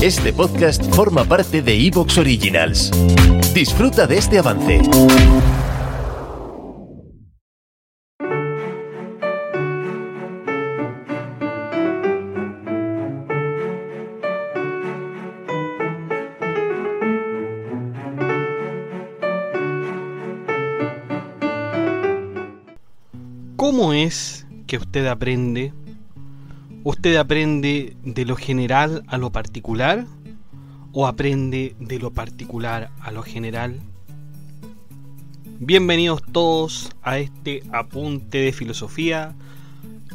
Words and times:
Este 0.00 0.32
podcast 0.32 0.80
forma 0.94 1.24
parte 1.24 1.60
de 1.60 1.74
Evox 1.74 2.18
Originals. 2.18 2.92
Disfruta 3.52 4.06
de 4.06 4.18
este 4.18 4.38
avance. 4.38 4.80
¿Cómo 23.56 23.92
es 23.92 24.46
que 24.68 24.76
usted 24.76 25.06
aprende? 25.06 25.72
¿Usted 26.84 27.16
aprende 27.16 27.96
de 28.04 28.24
lo 28.24 28.36
general 28.36 29.02
a 29.08 29.18
lo 29.18 29.30
particular 29.30 30.06
o 30.92 31.06
aprende 31.06 31.74
de 31.80 31.98
lo 31.98 32.12
particular 32.12 32.90
a 33.00 33.10
lo 33.10 33.22
general? 33.22 33.80
Bienvenidos 35.58 36.22
todos 36.30 36.90
a 37.02 37.18
este 37.18 37.62
apunte 37.72 38.38
de 38.38 38.52
filosofía 38.52 39.34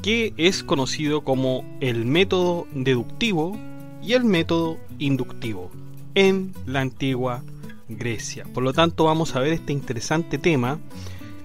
que 0.01 0.33
es 0.37 0.63
conocido 0.63 1.23
como 1.23 1.65
el 1.81 2.05
método 2.05 2.65
deductivo 2.73 3.57
y 4.01 4.13
el 4.13 4.23
método 4.23 4.77
inductivo 4.99 5.69
en 6.15 6.53
la 6.65 6.79
antigua 6.79 7.43
Grecia. 7.89 8.45
Por 8.53 8.63
lo 8.63 8.71
tanto 8.71 9.03
vamos 9.03 9.35
a 9.35 9.41
ver 9.41 9.51
este 9.51 9.73
interesante 9.73 10.37
tema 10.37 10.79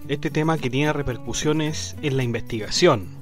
este 0.09 0.31
tema 0.31 0.57
que 0.57 0.71
tiene 0.71 0.93
repercusiones 0.93 1.95
en 2.01 2.17
la 2.17 2.23
investigación. 2.23 3.18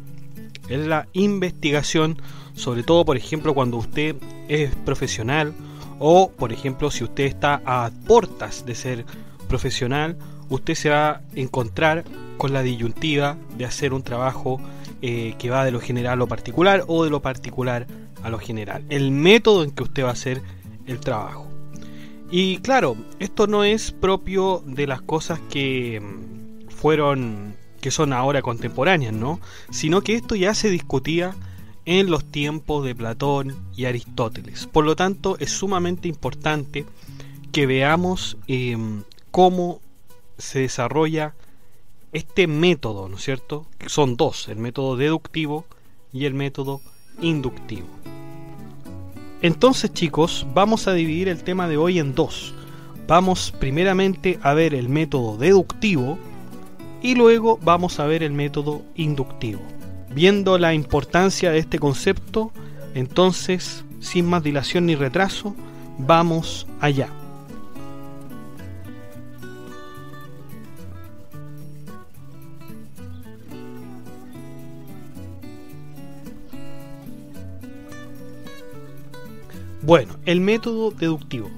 En 0.68 0.88
la 0.88 1.08
investigación, 1.12 2.20
sobre 2.54 2.82
todo, 2.82 3.04
por 3.04 3.16
ejemplo, 3.16 3.54
cuando 3.54 3.76
usted 3.76 4.16
es 4.48 4.74
profesional 4.74 5.54
o, 5.98 6.30
por 6.30 6.52
ejemplo, 6.52 6.90
si 6.90 7.04
usted 7.04 7.24
está 7.24 7.62
a 7.64 7.90
puertas 8.06 8.66
de 8.66 8.74
ser 8.74 9.04
profesional, 9.48 10.16
usted 10.48 10.74
se 10.74 10.90
va 10.90 11.08
a 11.08 11.20
encontrar 11.34 12.04
con 12.36 12.52
la 12.52 12.62
disyuntiva 12.62 13.36
de 13.56 13.64
hacer 13.64 13.92
un 13.92 14.02
trabajo 14.02 14.60
eh, 15.02 15.34
que 15.38 15.50
va 15.50 15.64
de 15.64 15.70
lo 15.70 15.80
general 15.80 16.14
a 16.14 16.16
lo 16.16 16.26
particular 16.26 16.84
o 16.86 17.04
de 17.04 17.10
lo 17.10 17.22
particular 17.22 17.86
a 18.22 18.30
lo 18.30 18.38
general. 18.38 18.84
El 18.88 19.10
método 19.10 19.62
en 19.62 19.70
que 19.70 19.84
usted 19.84 20.04
va 20.04 20.10
a 20.10 20.12
hacer 20.12 20.42
el 20.86 21.00
trabajo. 21.00 21.46
Y 22.30 22.58
claro, 22.58 22.96
esto 23.20 23.46
no 23.46 23.62
es 23.62 23.92
propio 23.92 24.62
de 24.66 24.86
las 24.86 25.00
cosas 25.00 25.38
que 25.50 26.02
fueron 26.68 27.54
que 27.86 27.92
son 27.92 28.12
ahora 28.12 28.42
contemporáneas, 28.42 29.12
¿no? 29.12 29.38
Sino 29.70 30.00
que 30.00 30.16
esto 30.16 30.34
ya 30.34 30.54
se 30.54 30.70
discutía 30.70 31.36
en 31.84 32.10
los 32.10 32.24
tiempos 32.24 32.84
de 32.84 32.96
Platón 32.96 33.54
y 33.76 33.84
Aristóteles. 33.84 34.66
Por 34.66 34.84
lo 34.84 34.96
tanto, 34.96 35.36
es 35.38 35.52
sumamente 35.52 36.08
importante 36.08 36.84
que 37.52 37.64
veamos 37.64 38.38
em, 38.48 39.04
cómo 39.30 39.80
se 40.36 40.58
desarrolla 40.62 41.36
este 42.10 42.48
método, 42.48 43.08
¿no 43.08 43.18
es 43.18 43.22
cierto? 43.22 43.68
Son 43.86 44.16
dos, 44.16 44.48
el 44.48 44.56
método 44.56 44.96
deductivo 44.96 45.64
y 46.12 46.24
el 46.24 46.34
método 46.34 46.80
inductivo. 47.20 47.86
Entonces, 49.42 49.92
chicos, 49.92 50.44
vamos 50.54 50.88
a 50.88 50.92
dividir 50.92 51.28
el 51.28 51.44
tema 51.44 51.68
de 51.68 51.76
hoy 51.76 52.00
en 52.00 52.16
dos. 52.16 52.52
Vamos 53.06 53.54
primeramente 53.60 54.40
a 54.42 54.54
ver 54.54 54.74
el 54.74 54.88
método 54.88 55.36
deductivo, 55.36 56.18
y 57.02 57.14
luego 57.14 57.58
vamos 57.62 58.00
a 58.00 58.06
ver 58.06 58.22
el 58.22 58.32
método 58.32 58.82
inductivo. 58.94 59.60
Viendo 60.10 60.58
la 60.58 60.74
importancia 60.74 61.50
de 61.50 61.58
este 61.58 61.78
concepto, 61.78 62.52
entonces, 62.94 63.84
sin 64.00 64.26
más 64.26 64.42
dilación 64.42 64.86
ni 64.86 64.94
retraso, 64.94 65.54
vamos 65.98 66.66
allá. 66.80 67.10
Bueno, 79.86 80.16
el 80.24 80.40
método 80.40 80.90
deductivo. 80.90 81.48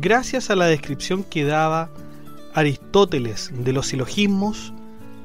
Gracias 0.00 0.50
a 0.50 0.56
la 0.56 0.66
descripción 0.66 1.22
que 1.22 1.44
daba 1.44 1.90
Aristóteles 2.54 3.50
de 3.52 3.72
los 3.72 3.86
silogismos, 3.86 4.72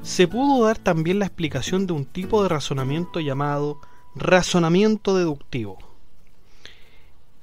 se 0.02 0.26
pudo 0.28 0.64
dar 0.64 0.78
también 0.78 1.18
la 1.18 1.26
explicación 1.26 1.86
de 1.86 1.92
un 1.92 2.04
tipo 2.04 2.42
de 2.42 2.48
razonamiento 2.48 3.20
llamado 3.20 3.80
razonamiento 4.14 5.16
deductivo. 5.16 5.78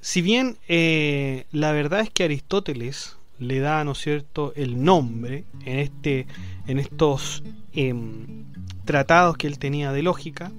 Si 0.00 0.22
bien 0.22 0.56
eh, 0.68 1.46
la 1.52 1.72
verdad 1.72 2.00
es 2.00 2.10
que 2.10 2.24
Aristóteles 2.24 3.16
le 3.38 3.60
da, 3.60 3.84
¿no 3.84 3.92
es 3.92 3.98
cierto?, 3.98 4.52
el 4.56 4.82
nombre 4.82 5.44
en, 5.64 5.78
este, 5.78 6.26
en 6.66 6.78
estos 6.78 7.42
em, 7.72 8.44
tratados 8.84 9.36
que 9.36 9.46
él 9.46 9.58
tenía 9.58 9.92
de 9.92 10.02
lógica, 10.02 10.52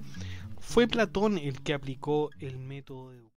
fue 0.59 0.87
Platón 0.87 1.37
el 1.37 1.61
que 1.61 1.73
aplicó 1.73 2.29
el 2.39 2.57
método 2.57 3.09
deductivo. 3.11 3.36